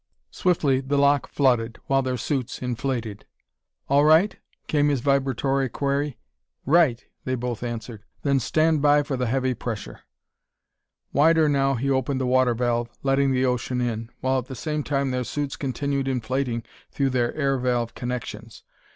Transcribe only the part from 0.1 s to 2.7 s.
Swiftly the lock flooded, while their suits